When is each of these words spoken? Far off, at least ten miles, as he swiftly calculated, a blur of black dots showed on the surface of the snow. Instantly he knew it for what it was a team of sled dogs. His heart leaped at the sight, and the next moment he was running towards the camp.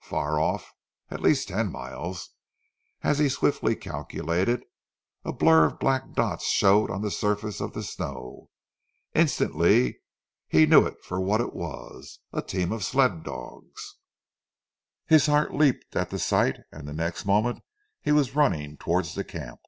Far 0.00 0.40
off, 0.40 0.72
at 1.10 1.20
least 1.20 1.48
ten 1.48 1.70
miles, 1.70 2.30
as 3.02 3.18
he 3.18 3.28
swiftly 3.28 3.76
calculated, 3.76 4.64
a 5.22 5.34
blur 5.34 5.66
of 5.66 5.78
black 5.78 6.14
dots 6.14 6.46
showed 6.46 6.90
on 6.90 7.02
the 7.02 7.10
surface 7.10 7.60
of 7.60 7.74
the 7.74 7.82
snow. 7.82 8.48
Instantly 9.14 10.00
he 10.48 10.64
knew 10.64 10.86
it 10.86 11.04
for 11.04 11.20
what 11.20 11.42
it 11.42 11.52
was 11.52 12.20
a 12.32 12.40
team 12.40 12.72
of 12.72 12.84
sled 12.84 13.22
dogs. 13.22 13.96
His 15.04 15.26
heart 15.26 15.52
leaped 15.52 15.94
at 15.94 16.08
the 16.08 16.18
sight, 16.18 16.60
and 16.72 16.88
the 16.88 16.94
next 16.94 17.26
moment 17.26 17.62
he 18.00 18.12
was 18.12 18.34
running 18.34 18.78
towards 18.78 19.14
the 19.14 19.24
camp. 19.24 19.60